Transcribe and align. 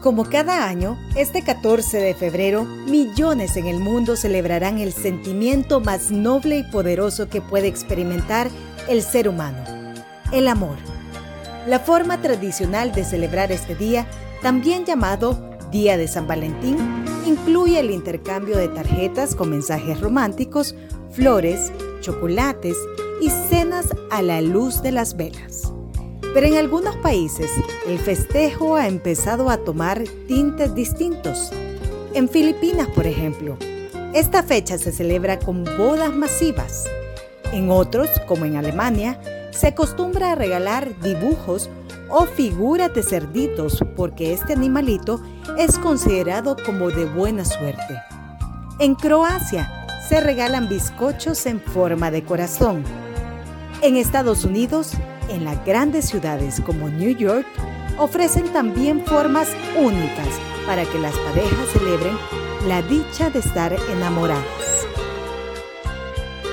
Como 0.00 0.24
cada 0.24 0.68
año, 0.68 0.96
este 1.16 1.42
14 1.42 1.98
de 1.98 2.14
febrero, 2.14 2.64
millones 2.64 3.56
en 3.56 3.66
el 3.66 3.80
mundo 3.80 4.14
celebrarán 4.14 4.78
el 4.78 4.92
sentimiento 4.92 5.80
más 5.80 6.12
noble 6.12 6.58
y 6.58 6.62
poderoso 6.62 7.28
que 7.28 7.40
puede 7.40 7.66
experimentar 7.66 8.48
el 8.88 9.02
ser 9.02 9.28
humano, 9.28 9.58
el 10.32 10.46
amor. 10.46 10.76
La 11.66 11.80
forma 11.80 12.22
tradicional 12.22 12.92
de 12.92 13.04
celebrar 13.04 13.50
este 13.50 13.74
día, 13.74 14.06
también 14.40 14.84
llamado 14.84 15.50
Día 15.72 15.96
de 15.96 16.06
San 16.06 16.28
Valentín, 16.28 16.78
incluye 17.26 17.80
el 17.80 17.90
intercambio 17.90 18.56
de 18.56 18.68
tarjetas 18.68 19.34
con 19.34 19.50
mensajes 19.50 20.00
románticos, 20.00 20.76
flores, 21.10 21.72
chocolates 22.00 22.76
y 23.20 23.30
cenas 23.30 23.88
a 24.12 24.22
la 24.22 24.40
luz 24.42 24.80
de 24.80 24.92
las 24.92 25.16
velas. 25.16 25.72
Pero 26.34 26.46
en 26.46 26.56
algunos 26.56 26.96
países 26.96 27.50
el 27.86 27.98
festejo 27.98 28.76
ha 28.76 28.86
empezado 28.86 29.50
a 29.50 29.58
tomar 29.58 30.04
tintes 30.26 30.74
distintos. 30.74 31.52
En 32.14 32.28
Filipinas, 32.28 32.88
por 32.88 33.06
ejemplo, 33.06 33.56
esta 34.14 34.42
fecha 34.42 34.78
se 34.78 34.92
celebra 34.92 35.38
con 35.38 35.64
bodas 35.64 36.14
masivas. 36.14 36.84
En 37.52 37.70
otros, 37.70 38.08
como 38.26 38.44
en 38.44 38.56
Alemania, 38.56 39.20
se 39.50 39.68
acostumbra 39.68 40.32
a 40.32 40.34
regalar 40.34 40.98
dibujos 41.00 41.70
o 42.08 42.26
figuras 42.26 42.92
de 42.94 43.02
cerditos 43.02 43.84
porque 43.96 44.32
este 44.32 44.52
animalito 44.52 45.20
es 45.58 45.78
considerado 45.78 46.56
como 46.64 46.90
de 46.90 47.04
buena 47.04 47.44
suerte. 47.44 47.98
En 48.78 48.94
Croacia 48.94 49.86
se 50.08 50.20
regalan 50.20 50.68
bizcochos 50.68 51.44
en 51.46 51.60
forma 51.60 52.10
de 52.10 52.24
corazón. 52.24 52.84
En 53.82 53.96
Estados 53.96 54.44
Unidos 54.44 54.92
en 55.28 55.44
las 55.44 55.64
grandes 55.64 56.06
ciudades 56.06 56.60
como 56.64 56.88
New 56.88 57.16
York 57.16 57.46
ofrecen 57.98 58.48
también 58.52 59.04
formas 59.04 59.48
únicas 59.76 60.28
para 60.66 60.84
que 60.84 60.98
las 60.98 61.16
parejas 61.18 61.68
celebren 61.72 62.16
la 62.66 62.82
dicha 62.82 63.30
de 63.30 63.38
estar 63.40 63.74
enamoradas. 63.90 64.86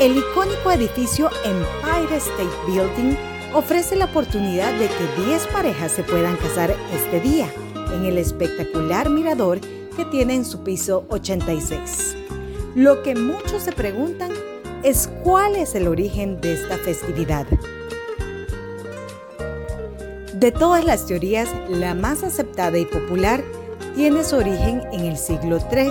El 0.00 0.16
icónico 0.16 0.70
edificio 0.70 1.30
Empire 1.44 2.16
State 2.16 2.48
Building 2.66 3.16
ofrece 3.54 3.96
la 3.96 4.06
oportunidad 4.06 4.72
de 4.78 4.86
que 4.86 5.24
10 5.26 5.46
parejas 5.48 5.92
se 5.92 6.02
puedan 6.02 6.36
casar 6.36 6.74
este 6.94 7.20
día 7.20 7.46
en 7.92 8.04
el 8.04 8.18
espectacular 8.18 9.10
mirador 9.10 9.60
que 9.96 10.04
tiene 10.06 10.36
en 10.36 10.44
su 10.44 10.62
piso 10.62 11.04
86. 11.10 12.16
Lo 12.74 13.02
que 13.02 13.14
muchos 13.14 13.62
se 13.62 13.72
preguntan 13.72 14.30
es 14.82 15.10
cuál 15.22 15.56
es 15.56 15.74
el 15.74 15.88
origen 15.88 16.40
de 16.40 16.54
esta 16.54 16.78
festividad. 16.78 17.46
De 20.34 20.52
todas 20.52 20.84
las 20.84 21.06
teorías, 21.06 21.48
la 21.68 21.92
más 21.94 22.22
aceptada 22.22 22.78
y 22.78 22.86
popular 22.86 23.42
tiene 23.96 24.22
su 24.22 24.36
origen 24.36 24.80
en 24.92 25.06
el 25.06 25.18
siglo 25.18 25.58
III, 25.72 25.90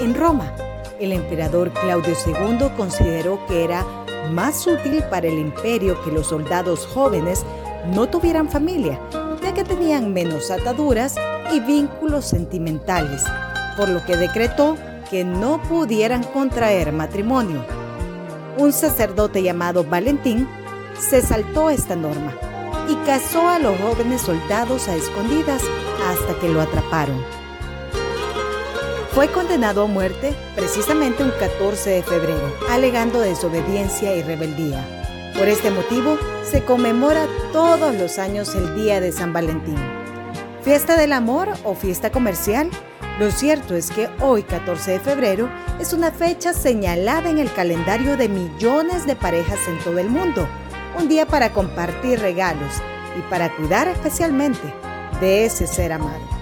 en 0.00 0.16
Roma. 0.16 0.52
El 0.98 1.12
emperador 1.12 1.70
Claudio 1.72 2.14
II 2.26 2.70
consideró 2.76 3.38
que 3.46 3.62
era 3.62 3.86
más 4.32 4.66
útil 4.66 5.04
para 5.08 5.28
el 5.28 5.38
imperio 5.38 6.02
que 6.02 6.10
los 6.10 6.26
soldados 6.26 6.86
jóvenes 6.86 7.44
no 7.94 8.08
tuvieran 8.08 8.48
familia, 8.48 8.98
ya 9.42 9.54
que 9.54 9.62
tenían 9.62 10.12
menos 10.12 10.50
ataduras 10.50 11.14
y 11.52 11.60
vínculos 11.60 12.24
sentimentales, 12.24 13.22
por 13.76 13.88
lo 13.88 14.04
que 14.04 14.16
decretó 14.16 14.76
que 15.08 15.24
no 15.24 15.62
pudieran 15.62 16.24
contraer 16.24 16.92
matrimonio. 16.92 17.64
Un 18.56 18.72
sacerdote 18.72 19.40
llamado 19.40 19.84
Valentín 19.84 20.48
se 20.98 21.22
saltó 21.22 21.70
esta 21.70 21.94
norma 21.94 22.34
y 22.88 22.96
casó 23.04 23.48
a 23.48 23.58
los 23.58 23.78
jóvenes 23.78 24.22
soldados 24.22 24.88
a 24.88 24.96
escondidas 24.96 25.62
hasta 26.06 26.38
que 26.40 26.48
lo 26.48 26.60
atraparon. 26.60 27.22
Fue 29.12 29.28
condenado 29.28 29.82
a 29.82 29.86
muerte 29.86 30.34
precisamente 30.54 31.22
un 31.22 31.32
14 31.38 31.90
de 31.90 32.02
febrero, 32.02 32.52
alegando 32.70 33.20
desobediencia 33.20 34.14
y 34.16 34.22
rebeldía. 34.22 34.84
Por 35.36 35.48
este 35.48 35.70
motivo, 35.70 36.18
se 36.42 36.64
conmemora 36.64 37.26
todos 37.52 37.94
los 37.94 38.18
años 38.18 38.54
el 38.54 38.74
Día 38.74 39.00
de 39.00 39.12
San 39.12 39.32
Valentín. 39.32 39.76
¿Fiesta 40.62 40.96
del 40.96 41.12
amor 41.12 41.48
o 41.64 41.74
fiesta 41.74 42.10
comercial? 42.10 42.70
Lo 43.18 43.30
cierto 43.30 43.74
es 43.74 43.90
que 43.90 44.08
hoy, 44.20 44.44
14 44.44 44.92
de 44.92 45.00
febrero, 45.00 45.48
es 45.80 45.92
una 45.92 46.12
fecha 46.12 46.52
señalada 46.52 47.28
en 47.28 47.38
el 47.38 47.52
calendario 47.52 48.16
de 48.16 48.28
millones 48.28 49.06
de 49.06 49.16
parejas 49.16 49.58
en 49.66 49.78
todo 49.80 49.98
el 49.98 50.08
mundo 50.08 50.48
un 50.96 51.08
día 51.08 51.26
para 51.26 51.52
compartir 51.52 52.20
regalos 52.20 52.74
y 53.18 53.22
para 53.30 53.54
cuidar 53.56 53.88
especialmente 53.88 54.72
de 55.20 55.44
ese 55.44 55.66
ser 55.66 55.92
amado. 55.92 56.37